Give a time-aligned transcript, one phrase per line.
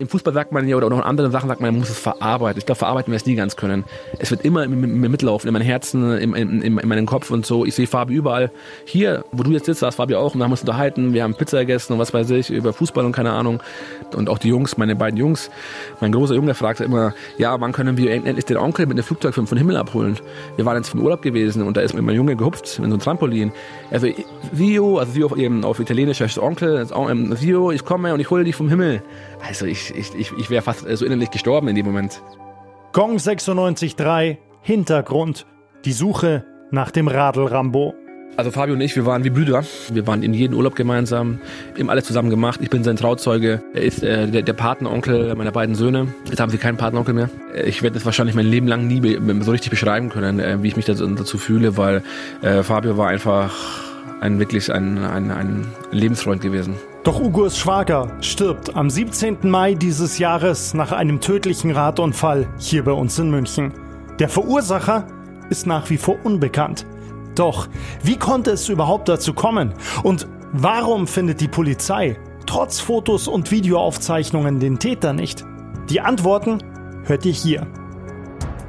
[0.00, 1.98] Im Fußball sagt man ja, oder auch in anderen Sachen sagt man, man muss es
[1.98, 2.56] verarbeiten.
[2.56, 3.82] Ich glaube, verarbeiten wir es nie ganz können.
[4.20, 7.44] Es wird immer mir mitlaufen, in meinem Herzen, in, in, in, in meinem Kopf und
[7.44, 7.64] so.
[7.64, 8.52] Ich sehe Fabi überall.
[8.84, 11.14] Hier, wo du jetzt sitzt, saß Fabi auch und wir haben uns unterhalten.
[11.14, 13.60] Wir haben Pizza gegessen und was weiß ich, über Fußball und keine Ahnung.
[14.14, 15.50] Und auch die Jungs, meine beiden Jungs.
[16.00, 19.34] Mein großer Junge fragte immer, ja, wann können wir endlich den Onkel mit einem Flugzeug
[19.34, 20.16] vom, vom Himmel abholen?
[20.54, 23.00] Wir waren jetzt vom Urlaub gewesen und da ist mein Junge gehupft in so ein
[23.00, 23.50] Trampolin.
[23.90, 24.06] Also,
[24.52, 28.54] Vio, also Vio eben auf Italienisch heißt Onkel, Vio, ich komme und ich hole dich
[28.54, 29.02] vom Himmel.
[29.46, 32.22] Also ich, ich, ich, ich wäre fast so innerlich gestorben in dem Moment.
[32.92, 35.46] Gong 96.3, Hintergrund,
[35.84, 37.94] die Suche nach dem Radl Rambo.
[38.36, 39.64] Also Fabio und ich, wir waren wie Brüder.
[39.92, 41.40] Wir waren in jedem Urlaub gemeinsam,
[41.76, 42.60] haben alles zusammen gemacht.
[42.62, 43.62] Ich bin sein Trauzeuge.
[43.74, 46.14] Er ist äh, der, der Patenonkel meiner beiden Söhne.
[46.28, 47.30] Jetzt haben sie keinen Patenonkel mehr.
[47.64, 50.76] Ich werde das wahrscheinlich mein Leben lang nie so richtig beschreiben können, äh, wie ich
[50.76, 52.02] mich dazu fühle, weil
[52.42, 53.87] äh, Fabio war einfach
[54.20, 56.74] ein wirklich ein, ein, ein Lebensfreund gewesen.
[57.04, 59.38] Doch Ugurs Schwager stirbt am 17.
[59.42, 63.72] Mai dieses Jahres nach einem tödlichen Radunfall hier bei uns in München.
[64.18, 65.06] Der Verursacher
[65.48, 66.86] ist nach wie vor unbekannt.
[67.34, 67.68] Doch,
[68.02, 69.72] wie konnte es überhaupt dazu kommen?
[70.02, 75.44] Und warum findet die Polizei trotz Fotos und Videoaufzeichnungen den Täter nicht?
[75.88, 76.58] Die Antworten
[77.04, 77.66] hört ihr hier.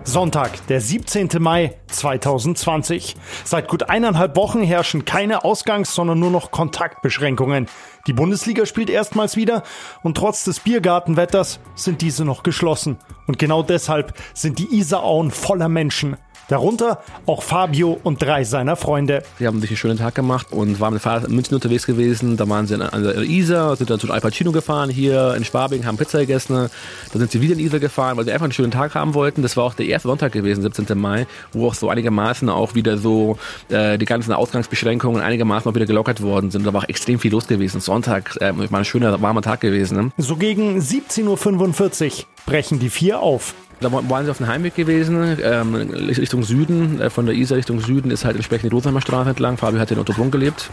[0.10, 1.30] Sonntag, der 17.
[1.40, 3.16] Mai 2020.
[3.44, 7.68] Seit gut eineinhalb Wochen herrschen keine Ausgangs-, sondern nur noch Kontaktbeschränkungen.
[8.08, 9.62] Die Bundesliga spielt erstmals wieder
[10.02, 12.98] und trotz des Biergartenwetters sind diese noch geschlossen.
[13.28, 16.18] Und genau deshalb sind die Isarauen voller Menschen.
[16.50, 19.24] Darunter auch Fabio und drei seiner Freunde.
[19.38, 22.38] Sie haben sich einen schönen Tag gemacht und waren mit Fahrrad in München unterwegs gewesen.
[22.38, 25.86] Da waren sie an der Isar, sind dann zu Al Pacino gefahren hier in Schwabing,
[25.86, 26.70] haben Pizza gegessen.
[27.14, 29.44] Da sind sie wieder in Isar gefahren, weil sie einfach einen schönen Tag haben wollten.
[29.44, 30.98] Das war auch der erste Sonntag gewesen, 17.
[30.98, 33.38] Mai, wo auch so einigermaßen auch wieder so
[33.70, 36.66] äh, die ganzen Ausgangsbeschränkungen einigermaßen auch wieder gelockert worden sind.
[36.66, 37.80] Da war auch extrem viel los gewesen.
[37.80, 39.98] Sonntag äh, war ein schöner, warmer Tag gewesen.
[39.98, 40.12] Ne?
[40.18, 43.54] So gegen 17.45 Uhr brechen die vier auf.
[43.82, 47.80] Da waren sie auf dem Heimweg gewesen, ähm, Richtung Süden, äh, von der Isar Richtung
[47.80, 49.58] Süden ist halt entsprechend die Rotheimer Straße entlang.
[49.58, 50.70] Fabio hat in Ottobrunn gelebt.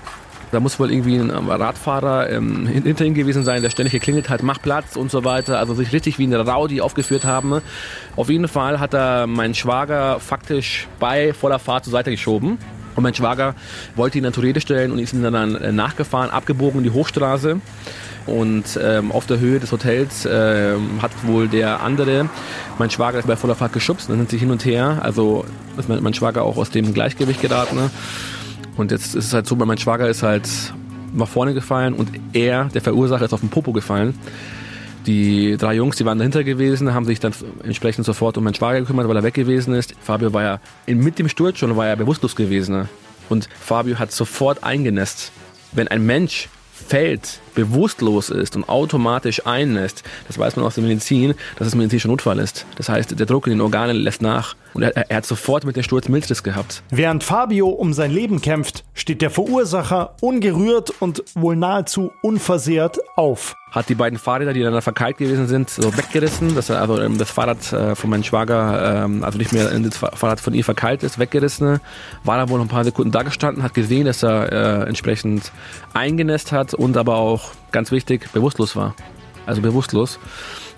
[0.53, 4.43] Da muss wohl irgendwie ein Radfahrer ähm, hinter ihm gewesen sein, der ständig geklingelt hat,
[4.43, 5.59] mach Platz und so weiter.
[5.59, 7.61] Also sich richtig wie eine Rowdy aufgeführt haben.
[8.15, 12.59] Auf jeden Fall hat er meinen Schwager faktisch bei voller Fahrt zur Seite geschoben.
[12.95, 13.55] Und mein Schwager
[13.95, 16.91] wollte ihn dann zur Rede stellen und ist ihm dann äh, nachgefahren, abgebogen in die
[16.91, 17.61] Hochstraße.
[18.27, 22.29] Und ähm, auf der Höhe des Hotels ähm, hat wohl der andere,
[22.79, 24.99] mein Schwager bei voller Fahrt geschubst, dann sind sie hin und her.
[25.03, 25.45] Also
[25.79, 27.77] ist mein, mein Schwager auch aus dem Gleichgewicht geraten.
[27.77, 27.91] Ne?
[28.77, 30.49] Und jetzt ist es halt so, mein Schwager ist halt
[31.15, 34.19] nach vorne gefallen und er, der Verursacher, ist auf den Popo gefallen.
[35.07, 37.33] Die drei Jungs, die waren dahinter gewesen, haben sich dann
[37.63, 39.95] entsprechend sofort um meinen Schwager gekümmert, weil er weg gewesen ist.
[40.01, 42.77] Fabio war ja mit dem Sturz schon war er bewusstlos gewesen.
[42.77, 42.89] Ne?
[43.29, 45.31] Und Fabio hat sofort eingenässt.
[45.73, 51.35] Wenn ein Mensch fällt, bewusstlos ist und automatisch einlässt, das weiß man aus der Medizin,
[51.59, 52.65] dass es medizinischer Notfall ist.
[52.77, 54.55] Das heißt, der Druck in den Organen lässt nach.
[54.75, 56.83] Und er, er hat sofort mit dem Sturz Milzriss gehabt.
[56.91, 63.57] Während Fabio um sein Leben kämpft, steht der Verursacher ungerührt und wohl nahezu unversehrt auf.
[63.71, 66.55] Hat die beiden Fahrräder, die dann verkeilt gewesen sind, so weggerissen.
[66.55, 69.97] Dass er also ähm, das Fahrrad äh, von meinem Schwager, ähm, also nicht mehr das
[69.97, 71.81] Fahrrad von ihm verkeilt ist, weggerissen.
[72.25, 75.53] War dann wohl ein paar Sekunden da gestanden, hat gesehen, dass er äh, entsprechend
[75.95, 78.95] eingenässt hat und aber auch, ganz wichtig, bewusstlos war.
[79.47, 80.19] Also bewusstlos.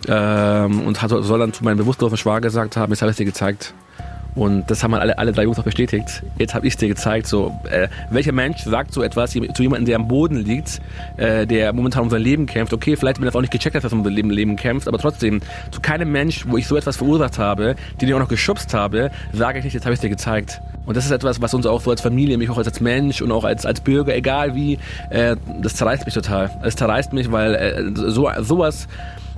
[0.06, 3.19] Ähm, und hat, soll dann zu meinem bewusstlosen Schwager gesagt haben, jetzt habe ich es
[3.19, 3.75] dir gezeigt.
[4.38, 6.22] Und das haben alle, alle drei Jungs auch bestätigt.
[6.38, 7.26] Jetzt habe ich es dir gezeigt.
[7.26, 10.81] So, äh, welcher Mensch sagt so etwas zu jemandem, der am Boden liegt,
[11.16, 12.72] äh, der momentan um sein Leben kämpft?
[12.72, 14.87] Okay, vielleicht, wenn er auch nicht gecheckt hat, dass er um sein Leben, Leben kämpft,
[14.87, 15.41] aber trotzdem,
[15.72, 19.10] zu keinem Mensch, wo ich so etwas verursacht habe, den ich auch noch geschubst habe,
[19.32, 20.60] sage ich nicht, jetzt habe ich es dir gezeigt.
[20.87, 23.32] Und das ist etwas, was uns auch so als Familie, mich auch als Mensch und
[23.32, 24.78] auch als, als Bürger, egal wie,
[25.10, 26.49] äh, das zerreißt mich total.
[26.62, 28.87] Es zerreißt mich, weil äh, so, sowas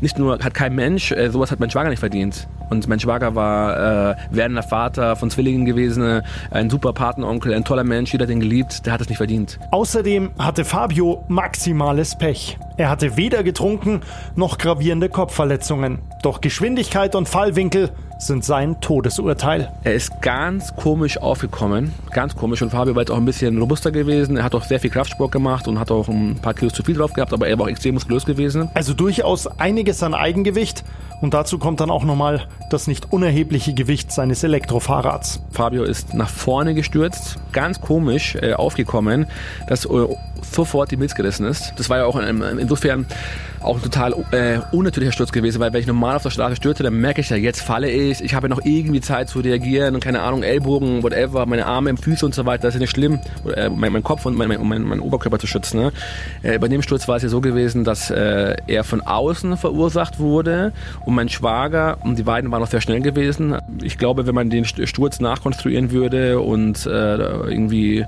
[0.02, 2.46] nicht nur hat kein Mensch, äh, sowas hat mein Schwager nicht verdient.
[2.70, 7.84] Und mein Schwager war äh, werdender Vater von Zwillingen gewesen, ein super Patenonkel, ein toller
[7.84, 9.58] Mensch, jeder hat ihn geliebt, der hat es nicht verdient.
[9.70, 12.58] Außerdem hatte Fabio maximales Pech.
[12.76, 14.00] Er hatte weder getrunken
[14.36, 15.98] noch gravierende Kopfverletzungen.
[16.22, 19.72] Doch Geschwindigkeit und Fallwinkel sind sein Todesurteil.
[19.84, 22.62] Er ist ganz komisch aufgekommen, ganz komisch.
[22.62, 24.36] Und Fabio war jetzt auch ein bisschen robuster gewesen.
[24.36, 26.96] Er hat auch sehr viel Kraftsport gemacht und hat auch ein paar Kilos zu viel
[26.96, 28.70] drauf gehabt, aber er war auch extrem muskulös gewesen.
[28.74, 30.84] Also durchaus einiges an Eigengewicht.
[31.20, 35.40] Und dazu kommt dann auch nochmal das nicht unerhebliche Gewicht seines Elektrofahrrads.
[35.52, 39.26] Fabio ist nach vorne gestürzt, ganz komisch äh, aufgekommen,
[39.66, 39.88] dass äh,
[40.42, 41.72] sofort die Milz gerissen ist.
[41.76, 43.06] Das war ja auch in, in, insofern
[43.60, 46.82] auch ein total äh, unnatürlicher Sturz gewesen, weil wenn ich normal auf der Straße stürze,
[46.82, 50.02] dann merke ich ja, jetzt falle ich, ich habe noch irgendwie Zeit zu reagieren und
[50.02, 53.18] keine Ahnung, Ellbogen, whatever, meine Arme, Füße und so weiter, das ist nicht schlimm,
[53.54, 55.80] äh, mein, mein, Kopf und mein, mein, mein, Oberkörper zu schützen.
[55.80, 55.92] Ne?
[56.42, 60.18] Äh, bei dem Sturz war es ja so gewesen, dass äh, er von außen verursacht
[60.18, 60.72] wurde
[61.04, 63.56] und mein Schwager und die beiden waren noch sehr schnell gewesen.
[63.82, 68.06] Ich glaube, wenn man den Sturz nachkonstruieren würde und äh, irgendwie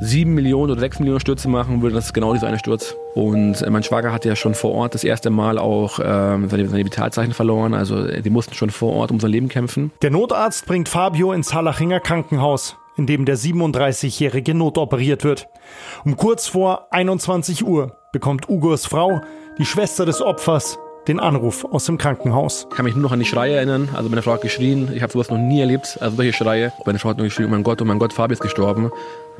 [0.00, 2.96] sieben Millionen oder sechs Millionen Stürze machen, würde das genau dieser eine Sturz.
[3.14, 6.68] Und äh, mein Schwager hatte ja schon vor Ort das erste Mal auch ähm, seine,
[6.68, 7.74] seine Vitalzeichen verloren.
[7.74, 9.92] Also äh, die mussten schon vor Ort um sein Leben kämpfen.
[10.02, 15.48] Der Notarzt bringt Fabio ins Hallachinger Krankenhaus, in dem der 37-Jährige notoperiert wird.
[16.04, 19.20] Um kurz vor 21 Uhr bekommt Ugos Frau,
[19.58, 20.78] die Schwester des Opfers,
[21.08, 22.66] den Anruf aus dem Krankenhaus.
[22.70, 23.88] Ich kann mich nur noch an die Schreie erinnern.
[23.94, 24.90] Also meine Frau hat geschrien.
[24.94, 25.98] Ich habe sowas noch nie erlebt.
[26.00, 26.72] Also solche Schreie.
[26.86, 28.90] Meine Frau hat nur geschrien, oh mein Gott, oh mein Gott, Fabi ist gestorben.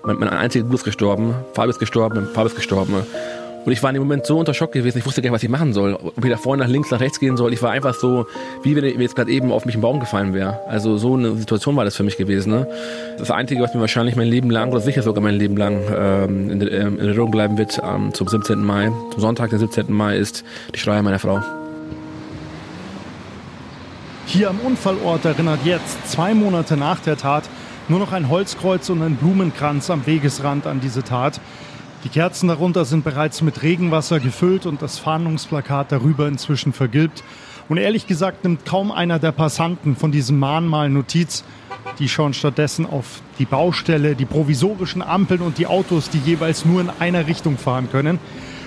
[0.05, 1.34] Mein, mein einziger Bruder ist gestorben.
[1.55, 2.28] Fabi ist gestorben.
[2.34, 3.06] Fabi ist gestorben.
[3.64, 5.43] Und ich war in dem Moment so unter Schock gewesen, ich wusste gar nicht, was
[5.43, 5.94] ich machen soll.
[5.94, 7.52] Ob ich da vorne nach links, nach rechts gehen soll.
[7.52, 8.26] Ich war einfach so,
[8.62, 10.61] wie wenn ich jetzt gerade eben auf mich im Baum gefallen wäre.
[10.69, 12.50] Also so eine Situation war das für mich gewesen.
[12.50, 12.69] Ne?
[13.19, 16.50] Das Einzige, was mir wahrscheinlich mein Leben lang, oder sicher sogar mein Leben lang ähm,
[16.50, 18.62] in, in Erinnerung bleiben wird, ähm, zum 17.
[18.62, 19.90] Mai, zum Sonntag, den 17.
[19.93, 20.44] Mai, ist
[20.75, 21.40] die Schreie meiner Frau.
[24.26, 27.44] Hier am Unfallort erinnert jetzt, zwei Monate nach der Tat,
[27.88, 31.40] nur noch ein Holzkreuz und ein Blumenkranz am Wegesrand an diese Tat.
[32.04, 37.24] Die Kerzen darunter sind bereits mit Regenwasser gefüllt und das Fahndungsplakat darüber inzwischen vergilbt.
[37.70, 41.44] Und ehrlich gesagt nimmt kaum einer der Passanten von diesem Mahnmal Notiz.
[41.98, 46.82] Die schauen stattdessen auf die Baustelle, die provisorischen Ampeln und die Autos, die jeweils nur
[46.82, 48.18] in einer Richtung fahren können.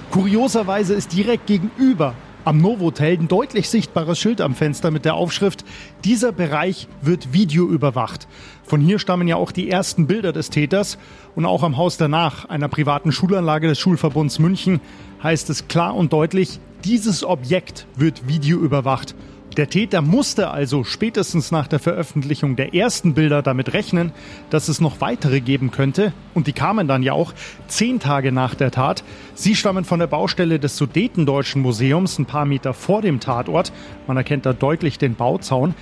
[0.09, 5.65] Kurioserweise ist direkt gegenüber am Novotel ein deutlich sichtbares Schild am Fenster mit der Aufschrift,
[6.03, 8.27] dieser Bereich wird videoüberwacht.
[8.63, 10.97] Von hier stammen ja auch die ersten Bilder des Täters
[11.35, 14.81] und auch am Haus danach, einer privaten Schulanlage des Schulverbunds München,
[15.23, 19.15] heißt es klar und deutlich, dieses Objekt wird videoüberwacht.
[19.57, 24.11] Der Täter musste also spätestens nach der Veröffentlichung der ersten Bilder damit rechnen,
[24.51, 26.13] dass es noch weitere geben könnte.
[26.35, 27.33] Und die kamen dann ja auch
[27.67, 29.03] zehn Tage nach der Tat.
[29.33, 33.73] Sie stammen von der Baustelle des Sudetendeutschen Museums, ein paar Meter vor dem Tatort.
[34.05, 35.73] Man erkennt da deutlich den Bauzaun.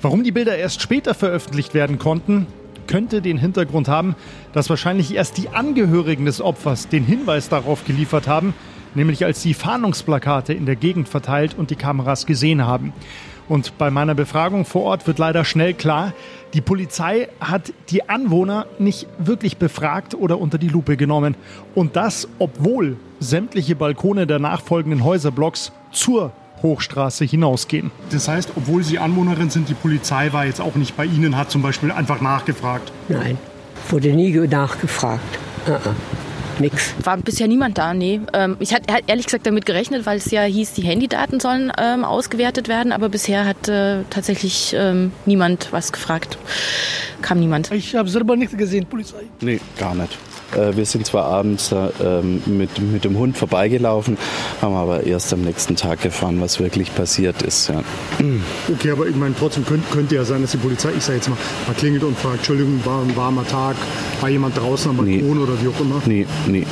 [0.00, 2.46] Warum die Bilder erst später veröffentlicht werden konnten,
[2.86, 4.14] könnte den Hintergrund haben,
[4.52, 8.54] dass wahrscheinlich erst die Angehörigen des Opfers den Hinweis darauf geliefert haben,
[8.94, 12.92] nämlich als sie Fahndungsplakate in der Gegend verteilt und die Kameras gesehen haben.
[13.48, 16.12] Und bei meiner Befragung vor Ort wird leider schnell klar,
[16.54, 21.36] die Polizei hat die Anwohner nicht wirklich befragt oder unter die Lupe genommen.
[21.74, 26.32] Und das, obwohl sämtliche Balkone der nachfolgenden Häuserblocks zur
[26.62, 27.90] Hochstraße hinausgehen.
[28.10, 31.50] Das heißt, obwohl Sie Anwohnerin sind, die Polizei war jetzt auch nicht bei Ihnen, hat
[31.50, 32.90] zum Beispiel einfach nachgefragt.
[33.08, 33.36] Nein,
[33.90, 35.38] wurde nie nachgefragt.
[35.66, 36.94] Uh -uh nix.
[37.02, 38.20] War bisher niemand da, nee.
[38.32, 42.04] Ähm, ich hatte ehrlich gesagt damit gerechnet, weil es ja hieß, die Handydaten sollen ähm,
[42.04, 46.38] ausgewertet werden, aber bisher hat äh, tatsächlich ähm, niemand was gefragt.
[47.22, 47.70] Kam niemand.
[47.70, 49.22] Ich habe selber nichts gesehen, Polizei.
[49.40, 50.16] Nee, gar nicht.
[50.56, 54.18] Äh, wir sind zwar abends ähm, mit, mit dem Hund vorbeigelaufen,
[54.60, 57.68] haben aber erst am nächsten Tag erfahren, was wirklich passiert ist.
[57.68, 57.82] Ja.
[58.72, 61.28] Okay, aber ich meine, trotzdem könnte, könnte ja sein, dass die Polizei, ich sage jetzt
[61.28, 63.76] mal, mal klingelt und fragt, Entschuldigung, war ein warmer Tag,
[64.20, 65.42] war jemand draußen am Balkon nee.
[65.42, 66.02] oder wie auch immer?
[66.06, 66.66] Nee, nee.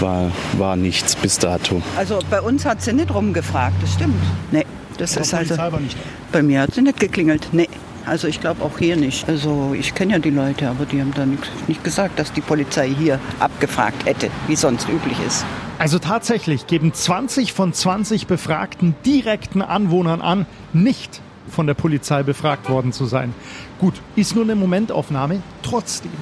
[0.00, 1.80] War, war nichts bis dato.
[1.96, 4.16] Also bei uns hat sie nicht rumgefragt, das stimmt.
[4.50, 4.66] Nee,
[4.98, 5.54] das aber ist also.
[6.32, 7.48] Bei mir hat sie nicht geklingelt.
[7.52, 7.68] Nee.
[8.06, 9.28] Also ich glaube auch hier nicht.
[9.28, 11.24] Also ich kenne ja die Leute, aber die haben da
[11.68, 15.44] nicht gesagt, dass die Polizei hier abgefragt hätte, wie sonst üblich ist.
[15.78, 22.68] Also tatsächlich geben 20 von 20 befragten direkten Anwohnern an, nicht von der Polizei befragt
[22.68, 23.34] worden zu sein.
[23.78, 26.12] Gut, ist nur eine Momentaufnahme, trotzdem.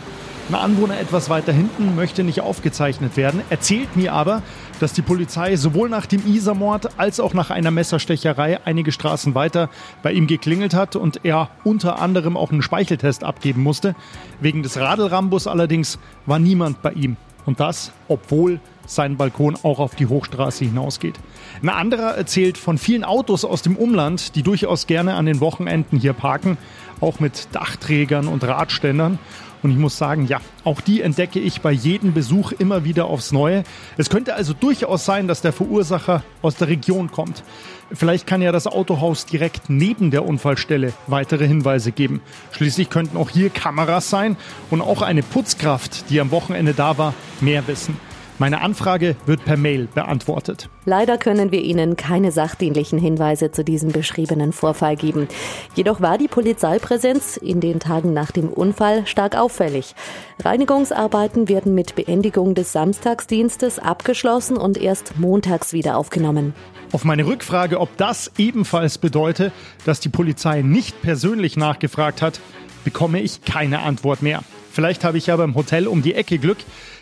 [0.51, 4.43] Ein Anwohner etwas weiter hinten möchte nicht aufgezeichnet werden, erzählt mir aber,
[4.81, 9.71] dass die Polizei sowohl nach dem Isermord als auch nach einer Messerstecherei einige Straßen weiter
[10.03, 13.95] bei ihm geklingelt hat und er unter anderem auch einen Speicheltest abgeben musste.
[14.41, 17.17] Wegen des Radelrambus allerdings war niemand bei ihm.
[17.47, 18.59] Und das, obwohl
[18.95, 21.15] sein Balkon auch auf die Hochstraße hinausgeht.
[21.63, 25.99] Ein anderer erzählt von vielen Autos aus dem Umland, die durchaus gerne an den Wochenenden
[25.99, 26.59] hier parken,
[27.01, 29.19] auch mit Dachträgern und Radständern.
[29.63, 33.31] Und ich muss sagen, ja, auch die entdecke ich bei jedem Besuch immer wieder aufs
[33.31, 33.65] Neue.
[33.99, 37.43] Es könnte also durchaus sein, dass der Verursacher aus der Region kommt.
[37.93, 42.23] Vielleicht kann ja das Autohaus direkt neben der Unfallstelle weitere Hinweise geben.
[42.53, 44.37] Schließlich könnten auch hier Kameras sein
[44.71, 48.10] und auch eine Putzkraft, die am Wochenende da war, mehr wissen.
[48.41, 50.71] Meine Anfrage wird per Mail beantwortet.
[50.87, 55.29] Leider können wir Ihnen keine sachdienlichen Hinweise zu diesem beschriebenen Vorfall geben.
[55.75, 59.95] Jedoch war die Polizeipräsenz in den Tagen nach dem Unfall stark auffällig.
[60.43, 66.55] Reinigungsarbeiten werden mit Beendigung des Samstagsdienstes abgeschlossen und erst montags wieder aufgenommen.
[66.93, 69.53] Auf meine Rückfrage, ob das ebenfalls bedeutet,
[69.85, 72.41] dass die Polizei nicht persönlich nachgefragt hat,
[72.85, 74.41] bekomme ich keine Antwort mehr.
[74.71, 76.59] Vielleicht habe ich ja beim Hotel um die Ecke Glück.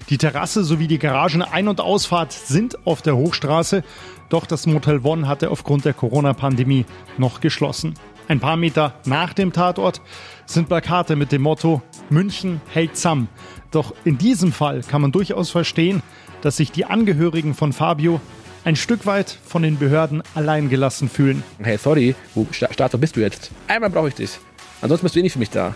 [0.09, 3.85] Die Terrasse sowie die Garagen Ein- und Ausfahrt sind auf der Hochstraße.
[4.31, 6.87] Doch das Motel One hatte aufgrund der Corona-Pandemie
[7.19, 7.95] noch geschlossen.
[8.27, 10.01] Ein paar Meter nach dem Tatort
[10.47, 13.29] sind Plakate mit dem Motto München hält zusammen.
[13.71, 16.03] Doch in diesem Fall kann man durchaus verstehen,
[16.43, 18.21] dass sich die Angehörigen von Fabio
[18.65, 21.43] ein Stück weit von den Behörden allein gelassen fühlen.
[21.59, 23.51] Hey, sorry, wo Staat, bist du jetzt?
[23.67, 24.39] Einmal brauche ich dich.
[24.81, 25.75] Ansonsten bist du eh nicht für mich da.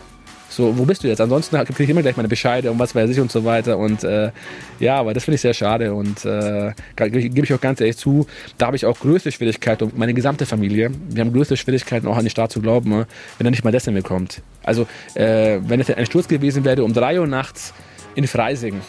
[0.53, 1.21] So, wo bist du jetzt?
[1.23, 3.79] Ansonsten kriege ich immer gleich meine Bescheide und was weiß ich und so weiter.
[3.79, 4.33] Und äh,
[4.81, 8.27] ja, aber das finde ich sehr schade und äh, gebe ich auch ganz ehrlich zu,
[8.59, 12.25] da habe ich auch größte Schwierigkeiten, meine gesamte Familie, wir haben größte Schwierigkeiten auch an
[12.25, 13.07] den Staat zu glauben, ne,
[13.39, 14.43] wenn er nicht mal das kommt.
[14.63, 17.73] Also, äh, wenn es ein Sturz gewesen wäre um 3 Uhr nachts
[18.15, 18.83] in Freising,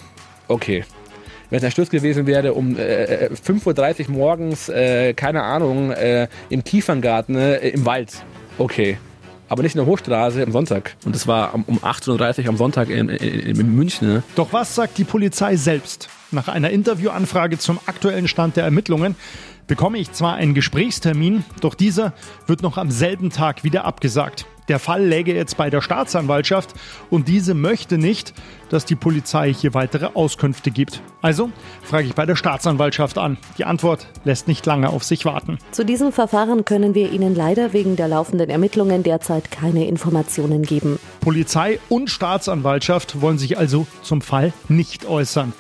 [0.50, 0.84] okay.
[1.50, 6.28] Wenn es ein Sturz gewesen wäre um äh, 5.30 Uhr morgens, äh, keine Ahnung, äh,
[6.50, 8.12] im Kieferngarten, äh, im Wald,
[8.58, 8.98] okay
[9.54, 10.96] aber nicht in der Hochstraße am Sonntag.
[11.06, 14.08] Und das war um 18.30 Uhr am Sonntag in, in, in München.
[14.08, 14.24] Ne?
[14.36, 16.10] Doch was sagt die Polizei selbst?
[16.32, 19.16] Nach einer Interviewanfrage zum aktuellen Stand der Ermittlungen
[19.68, 22.14] bekomme ich zwar einen Gesprächstermin, doch dieser
[22.48, 24.48] wird noch am selben Tag wieder abgesagt.
[24.68, 26.74] Der Fall läge jetzt bei der Staatsanwaltschaft
[27.10, 28.34] und diese möchte nicht,
[28.70, 31.02] dass die Polizei hier weitere Auskünfte gibt.
[31.22, 31.52] Also
[31.82, 33.38] frage ich bei der Staatsanwaltschaft an.
[33.58, 35.58] Die Antwort lässt nicht lange auf sich warten.
[35.72, 40.98] Zu diesem Verfahren können wir Ihnen leider wegen der laufenden Ermittlungen derzeit keine Informationen geben.
[41.20, 45.54] Polizei und Staatsanwaltschaft wollen sich also zum Fall nicht äußern.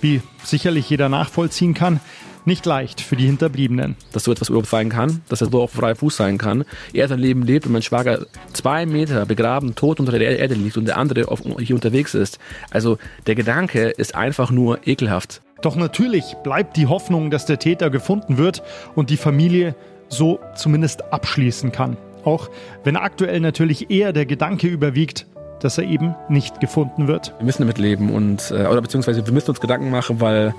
[0.00, 2.00] Wie sicherlich jeder nachvollziehen kann,
[2.48, 3.94] nicht leicht für die Hinterbliebenen.
[4.12, 6.64] Dass so etwas überhaupt sein kann, dass er so auf freiem Fuß sein kann.
[6.92, 10.76] Er sein Leben lebt und mein Schwager zwei Meter begraben, tot unter der Erde liegt
[10.76, 12.40] und der andere auf, hier unterwegs ist.
[12.70, 15.42] Also der Gedanke ist einfach nur ekelhaft.
[15.62, 18.62] Doch natürlich bleibt die Hoffnung, dass der Täter gefunden wird
[18.94, 19.76] und die Familie
[20.08, 21.96] so zumindest abschließen kann.
[22.24, 22.50] Auch
[22.84, 25.26] wenn aktuell natürlich eher der Gedanke überwiegt,
[25.60, 27.34] dass er eben nicht gefunden wird.
[27.38, 30.54] Wir müssen damit leben und äh, oder beziehungsweise wir müssen uns Gedanken machen, weil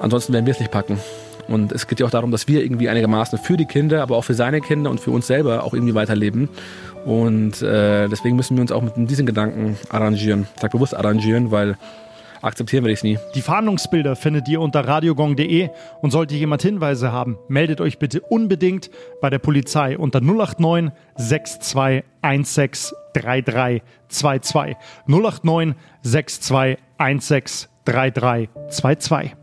[0.00, 0.98] Ansonsten werden wir es nicht packen.
[1.46, 4.24] Und es geht ja auch darum, dass wir irgendwie einigermaßen für die Kinder, aber auch
[4.24, 6.48] für seine Kinder und für uns selber auch irgendwie weiterleben.
[7.04, 10.46] Und äh, deswegen müssen wir uns auch mit diesen Gedanken arrangieren.
[10.54, 11.76] Ich sage bewusst arrangieren, weil
[12.42, 13.18] akzeptieren wir es nie.
[13.34, 18.90] Die Fahndungsbilder findet ihr unter radiogong.de und sollte jemand Hinweise haben, meldet euch bitte unbedingt
[19.20, 24.76] bei der Polizei unter 089 6216 3322.
[25.06, 29.39] 089 6216 3322.